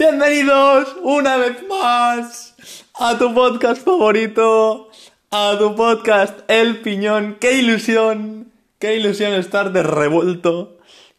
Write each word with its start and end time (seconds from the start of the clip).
Bienvenidos 0.00 0.96
una 1.02 1.36
vez 1.36 1.62
más 1.68 2.54
a 2.94 3.18
tu 3.18 3.34
podcast 3.34 3.84
favorito, 3.84 4.88
a 5.30 5.56
tu 5.58 5.76
podcast 5.76 6.40
El 6.48 6.80
Piñón. 6.80 7.36
¡Qué 7.38 7.58
ilusión! 7.58 8.50
¡Qué 8.78 8.96
ilusión 8.96 9.34
estar 9.34 9.74
de 9.74 9.82
revuelto! 9.82 10.78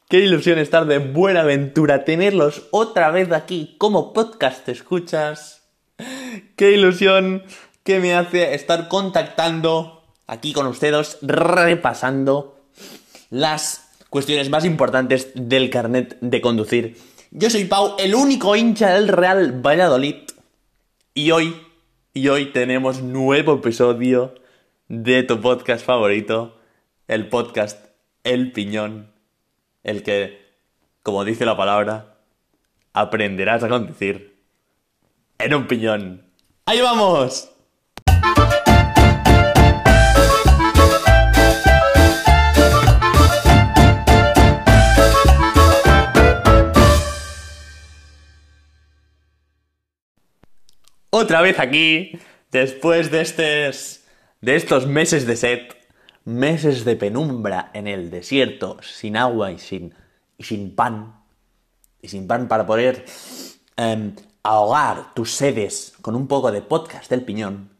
¡Qué 0.10 0.22
ilusión 0.22 0.58
estar 0.58 0.88
de 0.88 0.98
buena 0.98 1.42
aventura! 1.42 2.06
Tenerlos 2.06 2.64
otra 2.72 3.12
vez 3.12 3.32
aquí 3.32 3.76
como 3.78 4.14
podcast 4.14 4.68
escuchas. 4.68 5.62
¡Qué 6.56 6.72
ilusión 6.72 7.44
que 7.84 8.00
me 8.00 8.16
hace 8.16 8.56
estar 8.56 8.88
contactando 8.88 10.06
aquí 10.26 10.54
con 10.54 10.66
ustedes, 10.66 11.20
repasando 11.22 12.58
las 13.30 13.92
cuestiones 14.10 14.50
más 14.50 14.66
importantes 14.66 15.30
del 15.36 15.70
carnet 15.70 16.18
de 16.20 16.42
conducir 16.42 17.11
yo 17.32 17.50
soy 17.50 17.64
Pau, 17.66 17.96
el 17.98 18.14
único 18.14 18.56
hincha 18.56 18.94
del 18.94 19.08
Real 19.08 19.66
Valladolid. 19.66 20.16
Y 21.14 21.32
hoy, 21.32 21.56
y 22.14 22.28
hoy 22.28 22.48
tenemos 22.48 23.02
nuevo 23.02 23.56
episodio 23.56 24.36
de 24.90 25.24
tu 25.24 25.40
podcast 25.40 25.86
favorito, 25.86 26.58
el 27.08 27.30
podcast 27.30 27.86
El 28.26 28.52
Piñón, 28.52 29.12
el 29.84 30.04
que, 30.04 30.42
como 31.04 31.24
dice 31.24 31.46
la 31.46 31.56
palabra, 31.56 32.18
aprenderás 32.92 33.64
a 33.64 33.70
conducir 33.70 34.36
en 35.40 35.54
un 35.54 35.68
piñón. 35.68 36.26
¡Ahí 36.66 36.82
vamos! 36.82 37.51
Otra 51.22 51.42
vez 51.42 51.60
aquí, 51.60 52.20
después 52.52 53.12
de, 53.12 53.22
estos, 53.22 54.02
de 54.42 54.56
estos 54.56 54.88
meses 54.88 55.26
de 55.26 55.36
sed, 55.36 55.60
meses 56.26 56.84
de 56.84 56.96
penumbra 56.96 57.72
en 57.74 57.88
el 57.88 58.10
desierto, 58.10 58.78
sin 58.82 59.18
agua 59.18 59.52
y 59.52 59.60
sin, 59.60 59.94
y 60.38 60.44
sin 60.44 60.76
pan, 60.76 61.22
y 62.02 62.10
sin 62.10 62.28
pan 62.28 62.48
para 62.48 62.66
poder 62.66 63.06
em, 63.78 64.16
ahogar 64.44 65.14
tus 65.14 65.32
sedes 65.32 65.94
con 66.02 66.16
un 66.16 66.28
poco 66.28 66.52
de 66.52 66.62
podcast 66.62 67.10
del 67.10 67.24
piñón, 67.24 67.72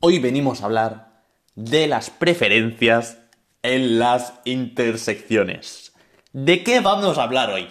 hoy 0.00 0.18
venimos 0.18 0.60
a 0.60 0.66
hablar 0.66 1.22
de 1.54 1.86
las 1.86 2.10
preferencias 2.10 3.18
en 3.62 3.98
las 3.98 4.34
intersecciones. 4.44 5.92
¿De 6.32 6.62
qué 6.62 6.80
vamos 6.80 7.18
a 7.18 7.22
hablar 7.22 7.50
hoy? 7.50 7.68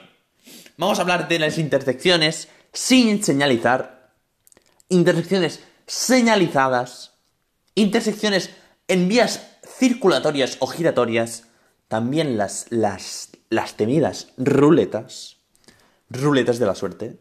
Vamos 0.78 1.00
a 1.00 1.02
hablar 1.02 1.28
de 1.28 1.40
las 1.40 1.58
intersecciones 1.58 2.50
sin 2.74 3.24
señalizar 3.24 4.01
intersecciones 4.92 5.64
señalizadas, 5.88 7.14
intersecciones 7.76 8.52
en 8.88 9.08
vías 9.08 9.58
circulatorias 9.66 10.58
o 10.60 10.68
giratorias, 10.68 11.48
también 11.88 12.38
las, 12.38 12.68
las, 12.70 13.30
las 13.50 13.76
temidas 13.76 14.34
ruletas, 14.38 15.38
ruletas 16.10 16.60
de 16.60 16.66
la 16.66 16.76
suerte, 16.76 17.20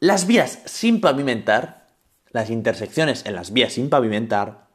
las 0.00 0.26
vías 0.26 0.60
sin 0.64 1.00
pavimentar, 1.00 1.86
las 2.30 2.50
intersecciones 2.50 3.26
en 3.26 3.34
las 3.34 3.52
vías 3.52 3.74
sin 3.74 3.90
pavimentar, 3.90 4.68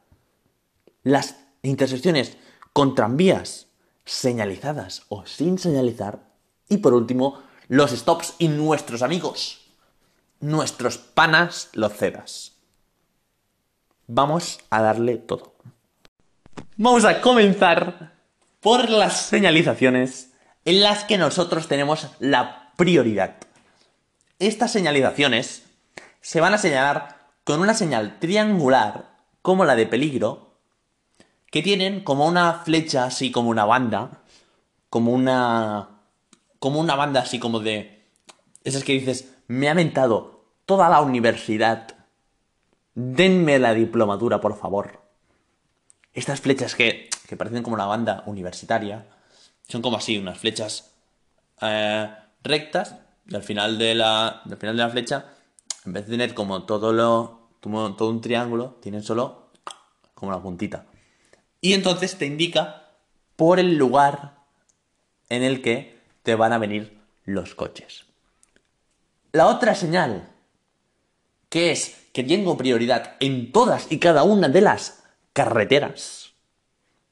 las 1.02 1.36
intersecciones 1.62 2.36
con 2.72 2.94
tranvías 2.94 3.66
señalizadas 4.04 5.02
o 5.08 5.26
sin 5.26 5.58
señalizar, 5.58 6.20
y 6.68 6.78
por 6.78 6.94
último, 6.94 7.42
los 7.68 7.90
stops 7.90 8.34
y 8.38 8.48
nuestros 8.48 9.02
amigos 9.02 9.63
nuestros 10.44 10.98
panas 10.98 11.70
los 11.72 11.94
cedas. 11.94 12.52
Vamos 14.06 14.58
a 14.68 14.82
darle 14.82 15.16
todo. 15.16 15.54
Vamos 16.76 17.06
a 17.06 17.22
comenzar 17.22 18.12
por 18.60 18.90
las 18.90 19.22
señalizaciones 19.26 20.32
en 20.66 20.82
las 20.82 21.04
que 21.04 21.16
nosotros 21.16 21.66
tenemos 21.66 22.08
la 22.18 22.72
prioridad. 22.76 23.36
Estas 24.38 24.72
señalizaciones 24.72 25.64
se 26.20 26.40
van 26.40 26.52
a 26.52 26.58
señalar 26.58 27.16
con 27.44 27.60
una 27.60 27.72
señal 27.72 28.18
triangular 28.18 29.16
como 29.40 29.64
la 29.64 29.76
de 29.76 29.86
peligro, 29.86 30.58
que 31.50 31.62
tienen 31.62 32.04
como 32.04 32.26
una 32.26 32.52
flecha 32.52 33.04
así 33.04 33.30
como 33.30 33.48
una 33.48 33.64
banda, 33.64 34.22
como 34.90 35.12
una 35.12 35.88
como 36.58 36.80
una 36.80 36.96
banda 36.96 37.20
así 37.20 37.38
como 37.38 37.60
de 37.60 38.08
esas 38.64 38.84
que 38.84 38.94
dices, 38.94 39.34
me 39.46 39.68
ha 39.68 39.74
mentado 39.74 40.33
toda 40.66 40.88
la 40.88 41.00
universidad. 41.00 41.88
Denme 42.94 43.58
la 43.58 43.74
diplomatura, 43.74 44.40
por 44.40 44.56
favor. 44.56 45.00
Estas 46.12 46.40
flechas 46.40 46.74
que, 46.74 47.10
que 47.26 47.36
parecen 47.36 47.62
como 47.62 47.74
una 47.74 47.86
banda 47.86 48.22
universitaria 48.26 49.06
son 49.68 49.82
como 49.82 49.96
así, 49.96 50.18
unas 50.18 50.38
flechas 50.38 50.92
eh, 51.60 52.10
rectas 52.42 52.96
y 53.26 53.34
al 53.34 53.42
final 53.42 53.78
de 53.78 53.94
la, 53.94 54.28
al 54.28 54.56
final 54.56 54.76
de 54.76 54.82
la 54.82 54.90
flecha, 54.90 55.26
en 55.84 55.92
vez 55.92 56.04
de 56.06 56.12
tener 56.12 56.34
como 56.34 56.64
todo 56.64 56.92
lo, 56.92 57.48
todo 57.60 58.08
un 58.08 58.20
triángulo, 58.20 58.76
tienen 58.80 59.02
solo 59.02 59.50
como 60.14 60.30
una 60.30 60.42
puntita. 60.42 60.86
Y 61.60 61.72
entonces 61.72 62.18
te 62.18 62.26
indica 62.26 62.90
por 63.36 63.58
el 63.58 63.76
lugar 63.76 64.34
en 65.30 65.42
el 65.42 65.62
que 65.62 65.98
te 66.22 66.34
van 66.34 66.52
a 66.52 66.58
venir 66.58 67.00
los 67.24 67.54
coches. 67.54 68.04
La 69.32 69.46
otra 69.46 69.74
señal 69.74 70.28
que 71.54 71.70
es 71.70 72.08
que 72.12 72.24
tengo 72.24 72.56
prioridad 72.56 73.14
en 73.20 73.52
todas 73.52 73.86
y 73.88 74.00
cada 74.00 74.24
una 74.24 74.48
de 74.48 74.60
las 74.60 75.04
carreteras, 75.32 76.32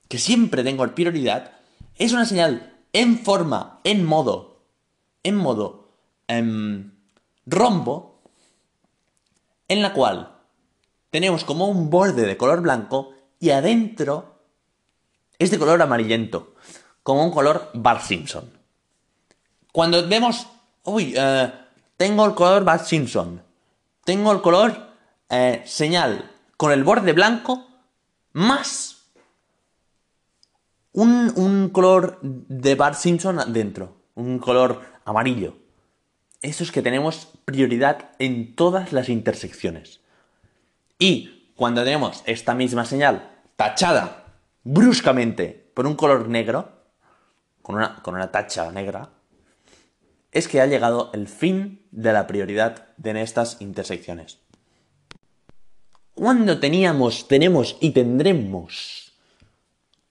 que 0.08 0.18
siempre 0.18 0.64
tengo 0.64 0.84
prioridad, 0.96 1.52
es 1.94 2.12
una 2.12 2.24
señal 2.24 2.74
en 2.92 3.20
forma, 3.20 3.78
en 3.84 4.04
modo, 4.04 4.64
en 5.22 5.36
modo 5.36 5.92
em, 6.26 6.90
rombo, 7.46 8.20
en 9.68 9.80
la 9.80 9.92
cual 9.92 10.40
tenemos 11.10 11.44
como 11.44 11.68
un 11.68 11.88
borde 11.88 12.26
de 12.26 12.36
color 12.36 12.62
blanco 12.62 13.12
y 13.38 13.50
adentro 13.50 14.40
es 15.38 15.52
de 15.52 15.58
color 15.60 15.80
amarillento, 15.82 16.56
como 17.04 17.24
un 17.24 17.30
color 17.30 17.70
Bart 17.74 18.02
Simpson. 18.02 18.50
Cuando 19.70 20.04
vemos, 20.08 20.48
uy, 20.82 21.14
eh, 21.16 21.52
tengo 21.96 22.26
el 22.26 22.34
color 22.34 22.64
Bart 22.64 22.84
Simpson, 22.84 23.51
tengo 24.04 24.32
el 24.32 24.40
color 24.40 24.92
eh, 25.28 25.62
señal 25.64 26.30
con 26.56 26.72
el 26.72 26.84
borde 26.84 27.12
blanco 27.12 27.66
más 28.32 28.92
un, 30.92 31.70
color 31.72 32.18
de 32.22 32.74
Bart 32.74 32.96
Simpson 32.96 33.40
dentro, 33.52 33.96
un 34.14 34.38
color 34.38 34.82
amarillo. 35.04 35.56
Eso 36.42 36.64
es 36.64 36.72
que 36.72 36.82
tenemos 36.82 37.28
prioridad 37.44 38.10
en 38.18 38.54
todas 38.54 38.92
las 38.92 39.08
intersecciones. 39.08 40.00
Y 40.98 41.52
cuando 41.56 41.84
tenemos 41.84 42.22
esta 42.26 42.54
misma 42.54 42.84
señal 42.84 43.30
tachada 43.56 44.24
bruscamente 44.64 45.70
por 45.74 45.86
un 45.86 45.94
color 45.94 46.28
negro, 46.28 46.70
con 47.62 47.76
una, 47.76 48.02
con 48.02 48.14
una 48.14 48.30
tacha 48.30 48.70
negra, 48.70 49.08
es 50.32 50.48
que 50.48 50.60
ha 50.60 50.66
llegado 50.66 51.10
el 51.12 51.28
fin 51.28 51.86
de 51.90 52.12
la 52.12 52.26
prioridad 52.26 52.88
de 52.96 53.20
estas 53.20 53.60
intersecciones. 53.60 54.38
Cuando 56.14 56.58
teníamos, 56.58 57.28
tenemos 57.28 57.76
y 57.80 57.90
tendremos 57.90 59.12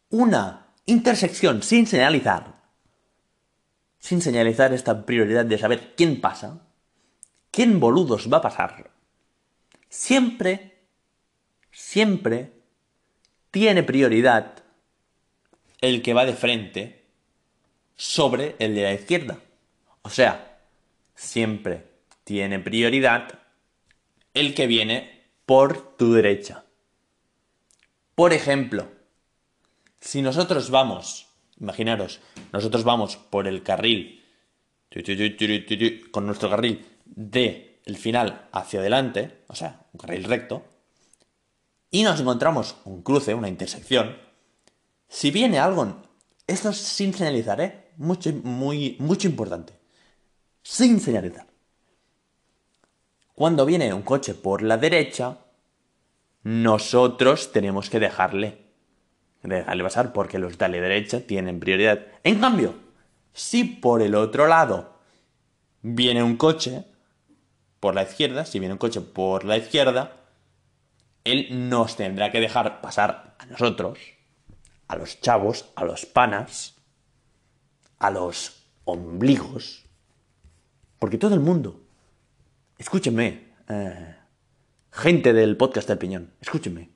una 0.10 0.68
intersección 0.86 1.64
sin 1.64 1.88
señalizar, 1.88 2.62
sin 4.00 4.22
señalizar 4.22 4.74
esta 4.74 5.06
prioridad 5.06 5.46
de 5.46 5.58
saber 5.58 5.96
quién 5.96 6.22
pasa, 6.22 6.62
quién 7.50 7.80
boludos 7.80 8.32
va 8.32 8.38
a 8.38 8.42
pasar, 8.42 8.92
siempre, 9.90 10.84
siempre 11.72 12.54
tiene 13.50 13.84
prioridad 13.84 14.64
el 15.82 16.02
que 16.02 16.14
va 16.14 16.26
de 16.26 16.34
frente 16.34 17.06
sobre 17.96 18.56
el 18.60 18.76
de 18.76 18.84
la 18.84 18.94
izquierda. 18.94 19.40
O 20.04 20.10
sea, 20.10 20.60
siempre 21.16 21.92
tiene 22.24 22.60
prioridad 22.60 23.40
el 24.34 24.56
que 24.56 24.68
viene 24.68 25.26
por 25.46 25.96
tu 25.98 26.14
derecha. 26.14 26.66
Por 28.16 28.34
ejemplo, 28.34 28.88
si 30.00 30.22
nosotros 30.22 30.70
vamos, 30.70 31.28
imaginaros, 31.60 32.22
nosotros 32.52 32.84
vamos 32.84 33.18
por 33.18 33.48
el 33.48 33.64
carril, 33.64 34.24
con 36.12 36.26
nuestro 36.26 36.50
carril 36.50 36.86
de 37.06 37.82
el 37.86 37.98
final 37.98 38.48
hacia 38.52 38.80
adelante, 38.80 39.44
o 39.48 39.56
sea, 39.56 39.86
un 39.94 40.00
carril 40.00 40.24
recto, 40.24 40.66
y 41.90 42.04
nos 42.04 42.20
encontramos 42.20 42.78
un 42.86 43.02
cruce, 43.02 43.34
una 43.34 43.50
intersección, 43.50 44.18
si 45.08 45.30
viene 45.32 45.60
algo, 45.60 46.02
esto 46.48 46.70
es 46.70 46.78
sin 46.78 47.14
señalizar, 47.14 47.60
¿eh? 47.60 47.92
Mucho, 47.98 48.32
muy, 48.44 48.96
mucho 49.00 49.28
importante 49.28 49.81
sin 50.64 51.00
señalizar. 51.00 51.48
cuando 53.34 53.66
viene 53.66 53.92
un 53.92 54.04
coche 54.04 54.36
por 54.36 54.62
la 54.62 54.78
derecha, 54.78 55.38
nosotros 56.44 57.52
tenemos 57.52 57.90
que 57.90 58.00
dejarle, 58.00 58.62
dejarle 59.42 59.84
pasar 59.84 60.14
porque 60.14 60.38
los 60.38 60.58
de 60.60 60.70
la 60.70 60.78
derecha 60.78 61.22
tienen 61.22 61.60
prioridad. 61.60 62.06
En 62.24 62.40
cambio, 62.40 62.76
si 63.34 63.64
por 63.64 64.04
el 64.04 64.14
otro 64.14 64.48
lado 64.48 65.00
viene 65.82 66.22
un 66.22 66.38
coche 66.38 66.86
por 67.80 67.96
la 67.96 68.04
izquierda, 68.04 68.46
si 68.46 68.60
viene 68.60 68.74
un 68.74 68.80
coche 68.80 69.02
por 69.02 69.44
la 69.44 69.58
izquierda, 69.58 70.18
él 71.24 71.70
nos 71.70 71.96
tendrá 71.96 72.32
que 72.32 72.40
dejar 72.40 72.82
pasar 72.82 73.36
a 73.40 73.46
nosotros, 73.48 73.98
a 74.88 74.96
los 74.96 75.20
chavos, 75.22 75.72
a 75.76 75.86
los 75.86 76.06
panas, 76.06 76.76
a 77.98 78.12
los 78.12 78.68
ombligos, 78.84 79.81
porque 81.02 81.18
todo 81.18 81.34
el 81.34 81.40
mundo, 81.40 81.82
escúchenme, 82.78 83.56
eh, 83.68 84.16
gente 84.92 85.34
del 85.34 85.58
podcast 85.58 85.88
del 85.88 85.98
Piñón, 85.98 86.32
escúchenme, 86.40 86.92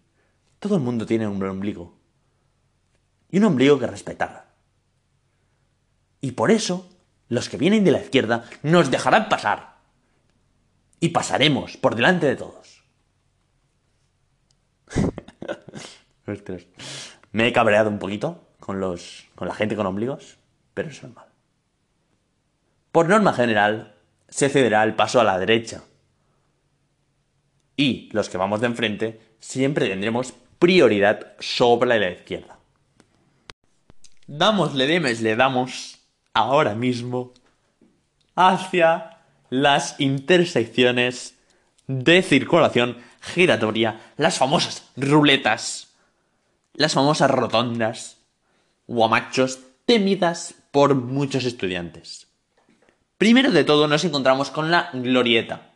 todo 0.59 0.75
el 0.75 0.81
mundo 0.81 1.07
tiene 1.07 1.27
un 1.27 1.41
ombligo. 1.41 1.97
Y 3.31 3.39
un 3.39 3.45
ombligo 3.45 3.79
que 3.79 3.87
respetar. 3.87 4.53
Y 6.21 6.33
por 6.33 6.51
eso, 6.51 6.87
los 7.29 7.49
que 7.49 7.57
vienen 7.57 7.83
de 7.83 7.93
la 7.93 7.99
izquierda 7.99 8.45
nos 8.61 8.91
dejarán 8.91 9.27
pasar. 9.27 9.77
Y 10.99 11.09
pasaremos 11.09 11.75
por 11.75 11.95
delante 11.95 12.27
de 12.27 12.35
todos. 12.35 12.83
Me 17.31 17.47
he 17.47 17.53
cabreado 17.53 17.89
un 17.89 17.97
poquito 17.97 18.49
con, 18.59 18.79
los, 18.79 19.25
con 19.33 19.47
la 19.47 19.55
gente 19.55 19.75
con 19.75 19.87
ombligos, 19.87 20.37
pero 20.75 20.89
es 20.89 21.01
normal. 21.01 21.25
Por 22.91 23.09
norma 23.09 23.33
general, 23.33 23.94
se 24.29 24.49
cederá 24.49 24.83
el 24.83 24.95
paso 24.95 25.19
a 25.19 25.23
la 25.23 25.39
derecha. 25.39 25.83
Y 27.77 28.09
los 28.13 28.29
que 28.29 28.37
vamos 28.37 28.61
de 28.61 28.67
enfrente 28.67 29.21
siempre 29.39 29.87
tendremos 29.87 30.33
prioridad 30.59 31.33
sobre 31.39 31.99
la 31.99 32.09
izquierda. 32.09 32.57
Damosle 34.27 34.87
demes, 34.87 35.21
le 35.21 35.35
damos 35.35 35.99
ahora 36.33 36.73
mismo 36.73 37.33
hacia 38.35 39.19
las 39.49 39.99
intersecciones 39.99 41.35
de 41.87 42.21
circulación 42.21 42.97
giratoria, 43.21 44.01
las 44.17 44.37
famosas 44.37 44.89
ruletas, 44.95 45.93
las 46.73 46.93
famosas 46.93 47.29
rotondas, 47.31 48.17
guamachos 48.87 49.59
temidas 49.85 50.55
por 50.71 50.95
muchos 50.95 51.45
estudiantes. 51.45 52.24
Primero 53.17 53.51
de 53.51 53.63
todo 53.63 53.87
nos 53.87 54.03
encontramos 54.03 54.51
con 54.51 54.71
la 54.71 54.89
glorieta. 54.91 55.71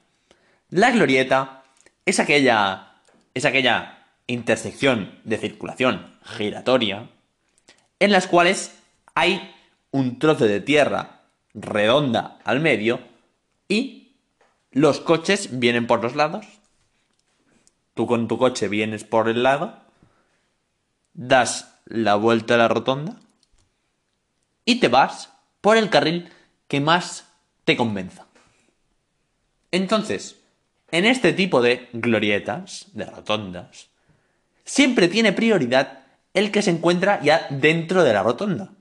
La 0.69 0.91
glorieta 0.91 1.63
es 2.05 2.19
aquella, 2.19 2.95
es 3.33 3.45
aquella 3.45 4.05
intersección 4.27 5.19
de 5.23 5.37
circulación 5.37 6.17
giratoria 6.23 7.09
en 7.99 8.11
las 8.11 8.27
cuales 8.27 8.77
hay 9.15 9.55
un 9.91 10.19
trozo 10.19 10.45
de 10.45 10.61
tierra 10.61 11.21
redonda 11.53 12.39
al 12.43 12.59
medio 12.59 12.99
y 13.67 14.15
los 14.71 14.99
coches 14.99 15.59
vienen 15.59 15.87
por 15.87 16.01
los 16.01 16.15
lados. 16.15 16.45
Tú 17.93 18.05
con 18.05 18.27
tu 18.27 18.37
coche 18.37 18.67
vienes 18.67 19.03
por 19.03 19.29
el 19.29 19.43
lado, 19.43 19.77
das 21.13 21.75
la 21.85 22.15
vuelta 22.15 22.55
a 22.55 22.57
la 22.57 22.67
rotonda 22.67 23.15
y 24.63 24.79
te 24.79 24.87
vas 24.87 25.33
por 25.61 25.77
el 25.77 25.89
carril 25.89 26.31
que 26.67 26.79
más 26.79 27.28
te 27.69 27.77
convenza. 27.77 28.25
Entonces, 29.69 30.37
en 30.89 31.05
este 31.05 31.33
tipo 31.33 31.61
de 31.61 31.87
glorietas, 31.93 32.87
de 32.93 33.05
rotondas, 33.05 33.89
siempre 34.65 35.07
tiene 35.07 35.33
prioridad 35.33 35.99
el 36.33 36.49
que 36.49 36.63
se 36.63 36.71
encuentra 36.71 37.21
ya 37.21 37.45
dentro 37.51 38.03
de 38.03 38.11
la 38.11 38.23
rotonda, 38.23 38.71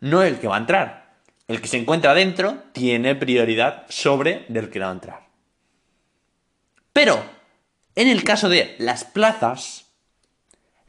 no 0.00 0.24
el 0.24 0.40
que 0.40 0.48
va 0.48 0.56
a 0.56 0.58
entrar. 0.58 1.18
El 1.46 1.60
que 1.60 1.68
se 1.68 1.76
encuentra 1.76 2.14
dentro 2.14 2.64
tiene 2.72 3.14
prioridad 3.14 3.86
sobre 3.90 4.44
del 4.48 4.70
que 4.70 4.80
va 4.80 4.88
a 4.88 4.94
entrar. 4.94 5.28
Pero, 6.92 7.24
en 7.94 8.08
el 8.08 8.24
caso 8.24 8.48
de 8.48 8.74
las 8.80 9.04
plazas, 9.04 9.86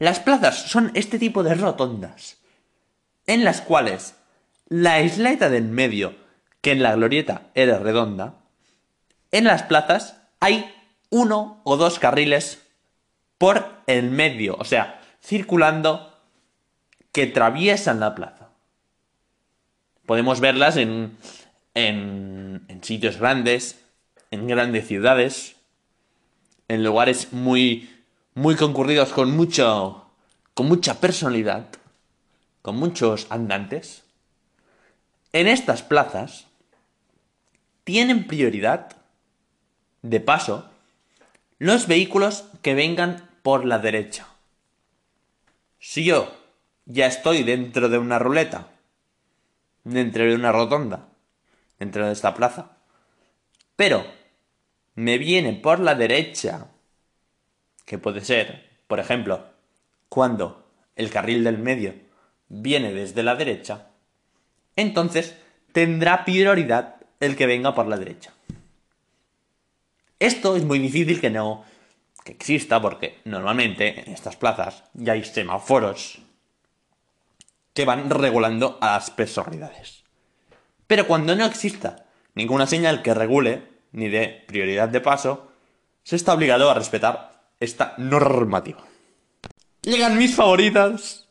las 0.00 0.18
plazas 0.18 0.56
son 0.56 0.90
este 0.94 1.20
tipo 1.20 1.44
de 1.44 1.54
rotondas, 1.54 2.38
en 3.28 3.44
las 3.44 3.60
cuales 3.60 4.16
la 4.66 5.00
isleta 5.02 5.48
del 5.48 5.66
medio 5.66 6.26
que 6.60 6.72
en 6.72 6.82
la 6.82 6.94
glorieta 6.94 7.42
era 7.54 7.78
redonda, 7.78 8.34
en 9.30 9.44
las 9.44 9.62
plazas 9.62 10.16
hay 10.40 10.74
uno 11.10 11.60
o 11.64 11.76
dos 11.76 11.98
carriles 11.98 12.62
por 13.38 13.66
el 13.86 14.10
medio, 14.10 14.56
o 14.58 14.64
sea, 14.64 15.00
circulando 15.22 16.14
que 17.12 17.24
atraviesan 17.24 18.00
la 18.00 18.14
plaza. 18.14 18.48
Podemos 20.06 20.40
verlas 20.40 20.76
en, 20.76 21.16
en, 21.74 22.64
en 22.68 22.84
sitios 22.84 23.18
grandes, 23.18 23.84
en 24.30 24.46
grandes 24.46 24.86
ciudades, 24.86 25.56
en 26.68 26.84
lugares 26.84 27.32
muy, 27.32 27.90
muy 28.34 28.56
concurridos 28.56 29.10
con 29.10 29.34
mucho, 29.36 30.10
con 30.54 30.66
mucha 30.66 31.00
personalidad, 31.00 31.66
con 32.62 32.76
muchos 32.76 33.26
andantes. 33.30 34.04
En 35.32 35.46
estas 35.46 35.82
plazas 35.82 36.47
tienen 37.88 38.26
prioridad 38.26 38.98
de 40.02 40.20
paso 40.20 40.68
los 41.58 41.86
vehículos 41.86 42.44
que 42.60 42.74
vengan 42.74 43.26
por 43.42 43.64
la 43.64 43.78
derecha. 43.78 44.28
Si 45.78 46.04
yo 46.04 46.36
ya 46.84 47.06
estoy 47.06 47.44
dentro 47.44 47.88
de 47.88 47.96
una 47.96 48.18
ruleta, 48.18 48.68
dentro 49.84 50.24
de 50.24 50.34
una 50.34 50.52
rotonda, 50.52 51.08
dentro 51.78 52.04
de 52.04 52.12
esta 52.12 52.34
plaza, 52.34 52.72
pero 53.74 54.04
me 54.94 55.16
viene 55.16 55.54
por 55.54 55.80
la 55.80 55.94
derecha, 55.94 56.66
que 57.86 57.96
puede 57.96 58.20
ser, 58.20 58.68
por 58.86 59.00
ejemplo, 59.00 59.46
cuando 60.10 60.70
el 60.94 61.08
carril 61.08 61.42
del 61.42 61.56
medio 61.56 61.94
viene 62.50 62.92
desde 62.92 63.22
la 63.22 63.34
derecha, 63.34 63.86
entonces 64.76 65.38
tendrá 65.72 66.26
prioridad 66.26 66.97
el 67.20 67.36
que 67.36 67.46
venga 67.46 67.74
por 67.74 67.86
la 67.86 67.96
derecha. 67.96 68.32
Esto 70.18 70.56
es 70.56 70.64
muy 70.64 70.78
difícil 70.78 71.20
que 71.20 71.30
no 71.30 71.64
que 72.24 72.32
exista 72.32 72.80
porque 72.80 73.20
normalmente 73.24 74.00
en 74.04 74.12
estas 74.12 74.36
plazas 74.36 74.84
ya 74.92 75.14
hay 75.14 75.24
semáforos 75.24 76.18
que 77.72 77.84
van 77.84 78.10
regulando 78.10 78.76
a 78.80 78.92
las 78.92 79.10
personalidades. 79.10 80.02
Pero 80.86 81.06
cuando 81.06 81.36
no 81.36 81.46
exista 81.46 82.06
ninguna 82.34 82.66
señal 82.66 83.02
que 83.02 83.14
regule 83.14 83.62
ni 83.92 84.08
de 84.08 84.44
prioridad 84.46 84.88
de 84.88 85.00
paso, 85.00 85.52
se 86.02 86.16
está 86.16 86.34
obligado 86.34 86.70
a 86.70 86.74
respetar 86.74 87.50
esta 87.60 87.94
normativa. 87.98 88.84
Llegan 89.82 90.18
mis 90.18 90.34
favoritas, 90.34 91.28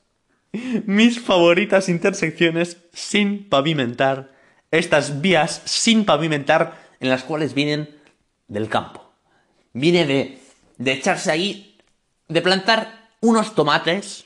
mis 0.86 1.20
favoritas 1.20 1.90
intersecciones 1.90 2.78
sin 2.94 3.50
pavimentar 3.50 4.32
estas 4.72 5.22
vías 5.22 5.62
sin 5.66 6.06
pavimentar 6.06 6.88
en 7.00 7.10
las 7.10 7.24
cuales 7.24 7.54
vienen 7.54 7.96
del 8.48 8.70
campo. 8.70 9.12
Viene 9.74 10.06
de, 10.06 10.42
de 10.78 10.92
echarse 10.92 11.32
ahí, 11.32 11.78
de 12.28 12.42
plantar 12.42 13.10
unos 13.22 13.56
tomates. 13.56 14.26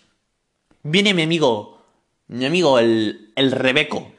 Viene 0.84 1.14
mi 1.14 1.24
amigo, 1.24 1.82
mi 2.28 2.46
amigo 2.46 2.80
el, 2.80 3.32
el 3.36 3.52
Rebeco. 3.52 4.12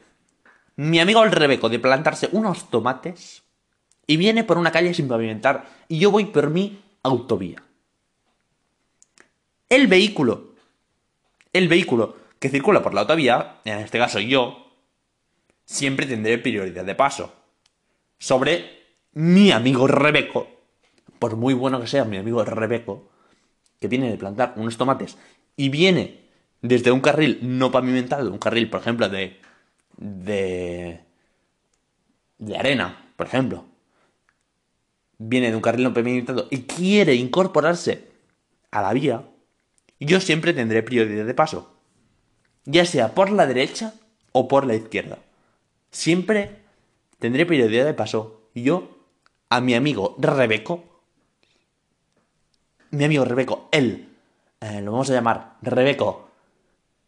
Mi 0.75 0.99
amigo 0.99 1.23
el 1.23 1.31
Rebeco 1.31 1.69
de 1.69 1.79
plantarse 1.79 2.29
unos 2.31 2.69
tomates 2.69 3.43
y 4.07 4.17
viene 4.17 4.43
por 4.43 4.57
una 4.57 4.71
calle 4.71 4.93
sin 4.93 5.07
pavimentar 5.07 5.65
y 5.87 5.99
yo 5.99 6.11
voy 6.11 6.25
por 6.25 6.49
mi 6.49 6.81
autovía. 7.03 7.63
El 9.69 9.87
vehículo, 9.87 10.53
el 11.51 11.67
vehículo 11.67 12.17
que 12.39 12.49
circula 12.49 12.81
por 12.83 12.93
la 12.93 13.01
autovía, 13.01 13.59
en 13.65 13.79
este 13.79 13.97
caso 13.97 14.19
yo, 14.19 14.72
siempre 15.65 16.05
tendré 16.05 16.37
prioridad 16.37 16.85
de 16.85 16.95
paso. 16.95 17.33
Sobre 18.17 18.83
mi 19.13 19.51
amigo 19.51 19.87
Rebeco, 19.87 20.47
por 21.19 21.35
muy 21.35 21.53
bueno 21.53 21.79
que 21.81 21.87
sea 21.87 22.05
mi 22.05 22.17
amigo 22.17 22.43
Rebeco, 22.43 23.09
que 23.79 23.87
viene 23.87 24.09
de 24.09 24.17
plantar 24.17 24.53
unos 24.55 24.77
tomates 24.77 25.17
y 25.55 25.69
viene 25.69 26.21
desde 26.61 26.91
un 26.91 27.01
carril 27.01 27.39
no 27.41 27.71
pavimentado, 27.71 28.31
un 28.31 28.37
carril, 28.37 28.69
por 28.69 28.81
ejemplo, 28.81 29.09
de. 29.09 29.39
de. 29.97 31.01
de 32.37 32.57
arena, 32.57 33.11
por 33.15 33.27
ejemplo. 33.27 33.65
Viene 35.17 35.49
de 35.49 35.55
un 35.55 35.61
carril 35.61 35.83
no 35.83 35.93
pavimentado 35.93 36.47
y 36.49 36.63
quiere 36.63 37.15
incorporarse 37.15 38.07
a 38.71 38.81
la 38.81 38.93
vía, 38.93 39.23
yo 39.99 40.19
siempre 40.19 40.53
tendré 40.53 40.81
prioridad 40.83 41.25
de 41.25 41.33
paso. 41.33 41.77
Ya 42.65 42.85
sea 42.85 43.13
por 43.13 43.29
la 43.29 43.45
derecha 43.45 43.93
o 44.31 44.47
por 44.47 44.65
la 44.65 44.75
izquierda 44.75 45.19
siempre 45.93 46.63
tendré 47.19 47.45
prioridad 47.45 47.85
de 47.85 47.93
paso 47.93 48.49
yo 48.53 48.97
a 49.49 49.61
mi 49.61 49.75
amigo 49.75 50.15
Rebeco. 50.19 50.83
Mi 52.91 53.05
amigo 53.05 53.23
Rebeco, 53.23 53.69
él, 53.71 54.09
eh, 54.59 54.81
lo 54.81 54.91
vamos 54.91 55.09
a 55.09 55.13
llamar 55.13 55.57
Rebeco, 55.61 56.29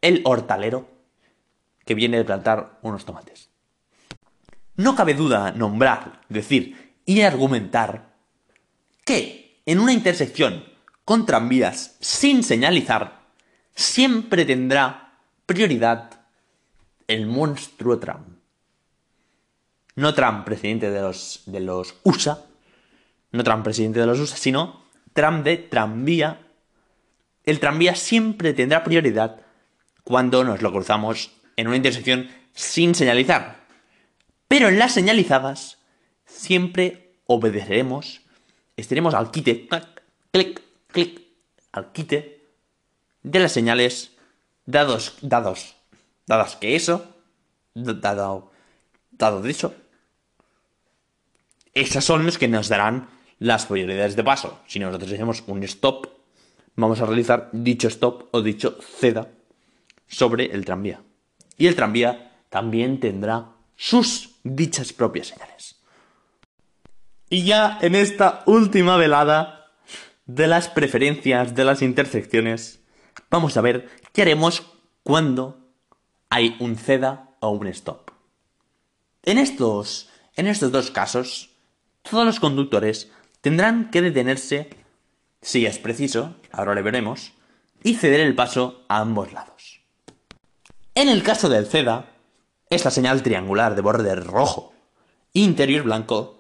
el 0.01 0.21
hortalero, 0.23 0.87
que 1.85 1.95
viene 1.95 2.17
de 2.17 2.25
plantar 2.25 2.79
unos 2.81 3.05
tomates. 3.05 3.49
No 4.75 4.95
cabe 4.95 5.13
duda 5.13 5.51
nombrar, 5.51 6.21
decir 6.29 6.95
y 7.05 7.21
argumentar 7.21 8.15
que 9.03 9.61
en 9.65 9.79
una 9.79 9.93
intersección 9.93 10.63
con 11.03 11.25
tranvías 11.25 11.97
sin 11.99 12.43
señalizar, 12.43 13.25
siempre 13.75 14.45
tendrá 14.45 15.19
prioridad 15.45 16.25
el 17.07 17.27
monstruo 17.27 17.99
Trump. 17.99 18.34
No 19.95 20.13
Trump, 20.13 20.45
presidente 20.45 20.91
de 20.91 21.01
los, 21.01 21.43
de 21.45 21.59
los 21.61 21.95
USA, 22.03 22.45
no 23.31 23.43
Trump, 23.43 23.63
presidente 23.63 23.99
de 23.99 24.05
los 24.05 24.19
USA, 24.19 24.35
sino 24.37 24.83
Trump 25.13 25.43
de 25.43 25.57
tranvía. 25.57 26.41
El 27.43 27.59
tranvía 27.59 27.95
siempre 27.95 28.53
tendrá 28.53 28.83
prioridad 28.83 29.41
cuando 30.03 30.43
nos 30.43 30.61
lo 30.61 30.71
cruzamos 30.71 31.31
en 31.55 31.67
una 31.67 31.77
intersección 31.77 32.29
sin 32.53 32.95
señalizar. 32.95 33.65
Pero 34.47 34.67
en 34.67 34.79
las 34.79 34.93
señalizadas 34.93 35.79
siempre 36.25 37.13
obedeceremos, 37.25 38.21
estaremos 38.77 39.13
al 39.13 39.31
quite, 39.31 39.67
clic, 40.31 40.61
clic, 40.91 41.21
al 41.71 41.91
quite 41.91 42.43
de 43.23 43.39
las 43.39 43.51
señales 43.51 44.11
dados, 44.65 45.17
dados, 45.21 45.75
dadas 46.27 46.55
que 46.55 46.75
eso, 46.75 47.15
dado, 47.73 48.51
dado 49.11 49.41
de 49.41 49.51
eso, 49.51 49.73
esas 51.75 52.05
son 52.05 52.25
los 52.25 52.37
que 52.37 52.47
nos 52.47 52.69
darán 52.69 53.09
las 53.37 53.65
prioridades 53.65 54.15
de 54.15 54.23
paso. 54.23 54.61
Si 54.65 54.79
nosotros 54.79 55.11
hacemos 55.11 55.43
un 55.45 55.61
stop, 55.63 56.07
vamos 56.75 57.01
a 57.01 57.05
realizar 57.05 57.49
dicho 57.51 57.89
stop 57.89 58.29
o 58.31 58.41
dicho 58.41 58.79
ceda 58.81 59.29
sobre 60.07 60.45
el 60.45 60.63
tranvía. 60.63 61.01
Y 61.57 61.67
el 61.67 61.75
tranvía 61.75 62.39
también 62.49 62.99
tendrá 62.99 63.51
sus 63.75 64.35
dichas 64.43 64.93
propias 64.93 65.27
señales. 65.27 65.75
Y 67.29 67.43
ya 67.43 67.77
en 67.81 67.95
esta 67.95 68.43
última 68.45 68.95
velada 68.95 69.73
de 70.25 70.47
las 70.47 70.69
preferencias 70.69 71.55
de 71.55 71.65
las 71.65 71.81
intersecciones, 71.81 72.79
vamos 73.29 73.57
a 73.57 73.61
ver 73.61 73.89
qué 74.13 74.21
haremos 74.21 74.65
cuando 75.03 75.59
hay 76.29 76.55
un 76.59 76.77
ceda 76.77 77.35
o 77.41 77.49
un 77.49 77.67
stop. 77.67 78.11
En 79.23 79.37
estos, 79.37 80.09
en 80.35 80.47
estos 80.47 80.71
dos 80.71 80.91
casos, 80.91 81.54
todos 82.09 82.25
los 82.25 82.39
conductores 82.39 83.11
tendrán 83.41 83.89
que 83.91 84.01
detenerse, 84.01 84.69
si 85.41 85.65
es 85.65 85.79
preciso, 85.79 86.35
ahora 86.51 86.75
le 86.75 86.81
veremos, 86.81 87.33
y 87.83 87.95
ceder 87.95 88.21
el 88.21 88.35
paso 88.35 88.83
a 88.87 88.99
ambos 88.99 89.33
lados. 89.33 89.81
En 90.95 91.09
el 91.09 91.23
caso 91.23 91.49
del 91.49 91.67
CEDA, 91.67 92.11
esta 92.69 92.89
señal 92.89 93.21
triangular 93.21 93.75
de 93.75 93.81
borde 93.81 94.15
rojo 94.15 94.73
interior 95.33 95.83
blanco, 95.83 96.39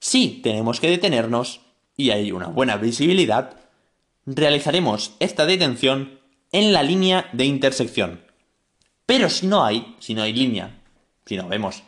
si 0.00 0.40
tenemos 0.42 0.80
que 0.80 0.88
detenernos 0.88 1.60
y 1.96 2.10
hay 2.10 2.32
una 2.32 2.46
buena 2.46 2.76
visibilidad, 2.76 3.56
realizaremos 4.24 5.14
esta 5.20 5.44
detención 5.44 6.18
en 6.50 6.72
la 6.72 6.82
línea 6.82 7.28
de 7.32 7.44
intersección. 7.44 8.24
Pero 9.04 9.28
si 9.28 9.46
no 9.46 9.64
hay, 9.64 9.96
si 10.00 10.14
no 10.14 10.22
hay 10.22 10.32
línea, 10.32 10.80
si 11.26 11.36
no 11.36 11.46
vemos, 11.48 11.82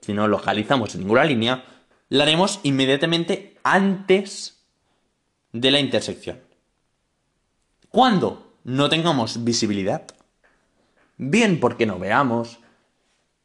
si 0.00 0.12
no 0.12 0.26
localizamos 0.26 0.96
ninguna 0.96 1.24
línea, 1.24 1.64
la 2.08 2.24
haremos 2.24 2.60
inmediatamente 2.62 3.56
antes 3.62 4.64
de 5.52 5.70
la 5.70 5.80
intersección. 5.80 6.40
Cuando 7.88 8.56
no 8.64 8.88
tengamos 8.88 9.44
visibilidad, 9.44 10.06
bien 11.16 11.60
porque 11.60 11.86
no 11.86 11.98
veamos, 11.98 12.58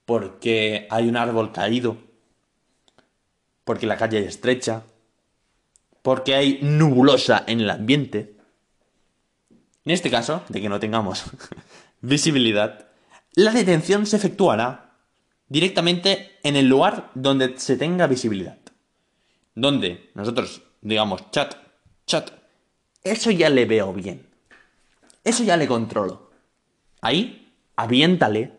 porque 0.06 0.88
hay 0.90 1.08
un 1.08 1.18
árbol 1.18 1.52
caído, 1.52 1.98
porque 3.64 3.86
la 3.86 3.98
calle 3.98 4.20
es 4.20 4.28
estrecha, 4.28 4.84
porque 6.02 6.36
hay 6.36 6.60
nubulosa 6.62 7.44
en 7.46 7.62
el 7.62 7.70
ambiente. 7.70 8.36
En 9.86 9.92
este 9.92 10.10
caso, 10.10 10.44
de 10.50 10.62
que 10.62 10.70
no 10.70 10.80
tengamos 10.80 11.26
visibilidad, 12.02 12.88
la 13.36 13.52
detención 13.52 14.06
se 14.06 14.18
efectuará 14.18 14.89
directamente 15.50 16.38
en 16.44 16.56
el 16.56 16.68
lugar 16.68 17.12
donde 17.16 17.58
se 17.58 17.76
tenga 17.76 18.08
visibilidad. 18.08 18.58
Donde 19.56 20.12
nosotros 20.14 20.62
digamos 20.82 21.30
chat, 21.32 21.56
chat, 22.06 22.32
eso 23.04 23.32
ya 23.32 23.50
le 23.50 23.66
veo 23.66 23.92
bien. 23.92 24.28
Eso 25.24 25.44
ya 25.44 25.58
le 25.58 25.68
controlo. 25.68 26.30
Ahí, 27.02 27.54
aviéntale, 27.76 28.54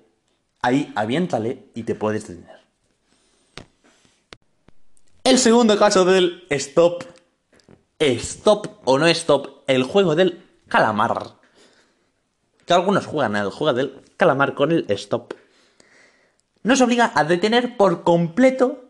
ahí, 0.60 0.92
aviéntale 0.94 1.70
y 1.74 1.84
te 1.84 1.94
puedes 1.94 2.26
detener. 2.26 2.60
El 5.24 5.38
segundo 5.38 5.78
caso 5.78 6.04
del 6.04 6.44
stop, 6.50 7.04
stop 7.98 8.66
o 8.84 8.98
no 8.98 9.06
stop, 9.06 9.62
el 9.66 9.84
juego 9.84 10.14
del 10.14 10.42
calamar. 10.68 11.36
Que 12.66 12.72
algunos 12.72 13.06
juegan 13.06 13.36
el 13.36 13.50
juego 13.50 13.74
del 13.74 14.00
calamar 14.16 14.54
con 14.54 14.72
el 14.72 14.86
stop 14.88 15.34
nos 16.62 16.80
obliga 16.80 17.12
a 17.14 17.24
detener 17.24 17.76
por 17.76 18.02
completo 18.04 18.84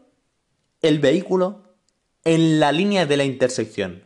el 0.83 0.99
vehículo 0.99 1.75
en 2.25 2.61
la 2.61 2.73
línea 2.73 3.07
de 3.07 3.17
la 3.17 3.25
intersección. 3.25 4.05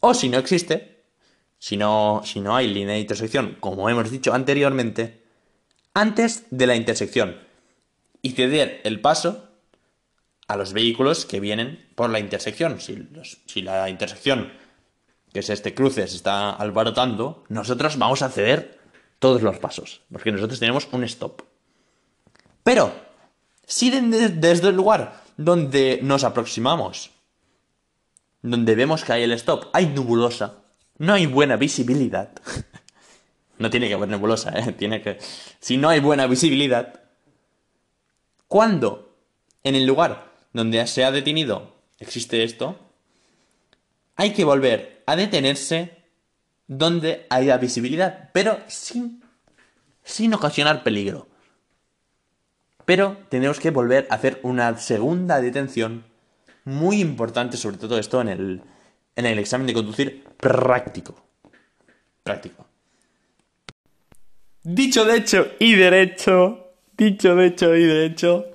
O 0.00 0.14
si 0.14 0.28
no 0.28 0.38
existe, 0.38 1.04
si 1.58 1.76
no, 1.76 2.22
si 2.24 2.40
no 2.40 2.54
hay 2.56 2.68
línea 2.68 2.94
de 2.94 3.00
intersección, 3.00 3.56
como 3.60 3.88
hemos 3.88 4.10
dicho 4.10 4.34
anteriormente, 4.34 5.24
antes 5.94 6.44
de 6.50 6.66
la 6.66 6.76
intersección 6.76 7.38
y 8.22 8.32
ceder 8.32 8.80
el 8.84 9.00
paso 9.00 9.48
a 10.48 10.56
los 10.56 10.72
vehículos 10.72 11.26
que 11.26 11.40
vienen 11.40 11.88
por 11.94 12.10
la 12.10 12.20
intersección. 12.20 12.80
Si, 12.80 13.08
si 13.46 13.62
la 13.62 13.88
intersección, 13.88 14.52
que 15.32 15.40
es 15.40 15.50
este 15.50 15.74
cruce, 15.74 16.06
se 16.06 16.16
está 16.16 16.50
alborotando, 16.50 17.44
nosotros 17.48 17.98
vamos 17.98 18.22
a 18.22 18.28
ceder 18.28 18.78
todos 19.18 19.42
los 19.42 19.58
pasos, 19.58 20.02
porque 20.12 20.32
nosotros 20.32 20.60
tenemos 20.60 20.88
un 20.92 21.04
stop. 21.04 21.42
Pero, 22.66 22.92
si 23.64 23.90
desde 23.90 24.70
el 24.70 24.74
lugar 24.74 25.22
donde 25.36 26.00
nos 26.02 26.24
aproximamos, 26.24 27.12
donde 28.42 28.74
vemos 28.74 29.04
que 29.04 29.12
hay 29.12 29.22
el 29.22 29.30
stop, 29.34 29.66
hay 29.72 29.86
nubulosa, 29.86 30.64
no 30.98 31.12
hay 31.12 31.26
buena 31.26 31.54
visibilidad. 31.54 32.32
no 33.58 33.70
tiene 33.70 33.86
que 33.86 33.94
haber 33.94 34.08
nebulosa, 34.08 34.50
¿eh? 34.58 34.72
Tiene 34.78 35.00
que... 35.00 35.18
Si 35.60 35.76
no 35.76 35.88
hay 35.88 36.00
buena 36.00 36.26
visibilidad, 36.26 37.02
cuando 38.48 39.16
en 39.62 39.76
el 39.76 39.86
lugar 39.86 40.32
donde 40.52 40.84
se 40.88 41.04
ha 41.04 41.12
detenido 41.12 41.72
existe 42.00 42.42
esto, 42.42 42.76
hay 44.16 44.32
que 44.32 44.42
volver 44.42 45.04
a 45.06 45.14
detenerse 45.14 46.02
donde 46.66 47.28
haya 47.30 47.58
visibilidad, 47.58 48.30
pero 48.32 48.58
sin, 48.66 49.22
sin 50.02 50.34
ocasionar 50.34 50.82
peligro. 50.82 51.28
Pero 52.86 53.18
tenemos 53.28 53.60
que 53.60 53.70
volver 53.70 54.06
a 54.08 54.14
hacer 54.14 54.40
una 54.42 54.78
segunda 54.78 55.40
detención 55.40 56.04
muy 56.64 57.00
importante, 57.00 57.56
sobre 57.56 57.76
todo 57.76 57.98
esto 57.98 58.20
en 58.20 58.28
el, 58.28 58.62
en 59.16 59.26
el 59.26 59.38
examen 59.38 59.66
de 59.66 59.74
conducir 59.74 60.24
práctico. 60.38 61.14
Práctico. 62.22 62.66
Dicho 64.62 65.04
de 65.04 65.16
hecho 65.16 65.48
y 65.58 65.74
derecho, 65.74 66.72
dicho 66.96 67.34
de 67.34 67.46
hecho 67.46 67.74
y 67.74 67.84
derecho, 67.84 68.46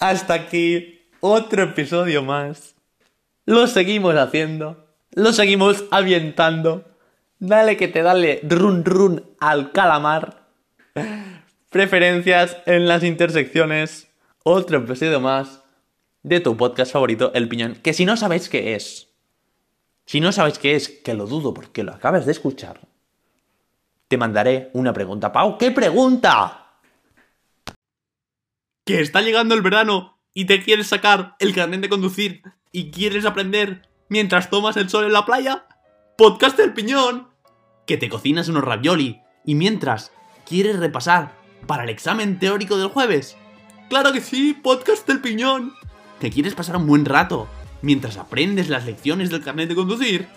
hasta 0.00 0.34
aquí 0.34 1.08
otro 1.20 1.62
episodio 1.62 2.22
más. 2.22 2.74
Lo 3.44 3.66
seguimos 3.66 4.14
haciendo, 4.16 4.86
lo 5.12 5.32
seguimos 5.32 5.84
avientando. 5.90 6.84
Dale 7.38 7.76
que 7.76 7.88
te 7.88 8.02
dale 8.02 8.40
run 8.42 8.84
run 8.84 9.24
al 9.38 9.72
calamar 9.72 10.46
preferencias 11.70 12.56
en 12.66 12.88
las 12.88 13.02
intersecciones. 13.02 14.08
Otro 14.42 14.78
episodio 14.78 15.20
más 15.20 15.62
de 16.22 16.40
tu 16.40 16.56
podcast 16.56 16.92
favorito, 16.92 17.32
El 17.34 17.48
Piñón. 17.48 17.76
Que 17.76 17.92
si 17.92 18.04
no 18.04 18.16
sabéis 18.16 18.48
qué 18.48 18.74
es, 18.74 19.08
si 20.06 20.20
no 20.20 20.32
sabéis 20.32 20.58
qué 20.58 20.76
es, 20.76 20.88
que 20.88 21.14
lo 21.14 21.26
dudo 21.26 21.52
porque 21.52 21.82
lo 21.82 21.92
acabas 21.92 22.26
de 22.26 22.32
escuchar, 22.32 22.80
te 24.08 24.16
mandaré 24.16 24.70
una 24.72 24.92
pregunta. 24.92 25.32
Pau, 25.32 25.58
¿qué 25.58 25.72
pregunta? 25.72 26.78
Que 28.84 29.00
está 29.00 29.20
llegando 29.20 29.54
el 29.54 29.62
verano 29.62 30.18
y 30.32 30.44
te 30.44 30.62
quieres 30.62 30.86
sacar 30.86 31.34
el 31.40 31.54
carnet 31.54 31.80
de 31.80 31.88
conducir 31.88 32.42
y 32.70 32.92
quieres 32.92 33.24
aprender 33.24 33.88
mientras 34.08 34.48
tomas 34.48 34.76
el 34.76 34.88
sol 34.88 35.06
en 35.06 35.12
la 35.12 35.26
playa. 35.26 35.66
Podcast 36.16 36.58
El 36.60 36.72
Piñón. 36.72 37.28
Que 37.84 37.96
te 37.96 38.08
cocinas 38.08 38.48
unos 38.48 38.64
ravioli 38.64 39.20
y 39.44 39.54
mientras 39.56 40.12
quieres 40.44 40.78
repasar 40.78 41.45
para 41.66 41.84
el 41.84 41.90
examen 41.90 42.38
teórico 42.38 42.76
del 42.78 42.88
jueves. 42.88 43.36
Claro 43.88 44.12
que 44.12 44.20
sí, 44.20 44.54
podcast 44.54 45.06
del 45.06 45.20
piñón. 45.20 45.72
¿Te 46.18 46.30
quieres 46.30 46.54
pasar 46.54 46.76
un 46.76 46.86
buen 46.86 47.04
rato 47.04 47.48
mientras 47.82 48.16
aprendes 48.16 48.68
las 48.68 48.84
lecciones 48.84 49.30
del 49.30 49.44
carnet 49.44 49.68
de 49.68 49.74
conducir, 49.74 50.28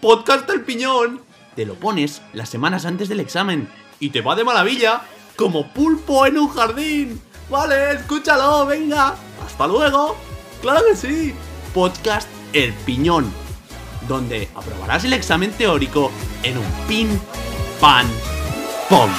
Podcast 0.00 0.48
El 0.50 0.62
Piñón 0.62 1.20
te 1.58 1.66
lo 1.66 1.74
pones 1.74 2.22
las 2.34 2.48
semanas 2.48 2.86
antes 2.86 3.08
del 3.08 3.18
examen 3.18 3.68
y 3.98 4.10
te 4.10 4.20
va 4.20 4.36
de 4.36 4.44
maravilla 4.44 5.02
como 5.34 5.66
pulpo 5.72 6.24
en 6.24 6.38
un 6.38 6.48
jardín. 6.50 7.20
Vale, 7.50 7.94
escúchalo, 7.94 8.64
venga. 8.64 9.16
Hasta 9.44 9.66
luego. 9.66 10.16
Claro 10.62 10.84
que 10.88 10.94
sí. 10.94 11.34
Podcast 11.74 12.28
El 12.52 12.72
Piñón, 12.86 13.28
donde 14.06 14.48
aprobarás 14.54 15.04
el 15.04 15.14
examen 15.14 15.50
teórico 15.50 16.12
en 16.44 16.58
un 16.58 16.66
pin, 16.86 17.20
pan, 17.80 18.06
pom. 18.88 19.10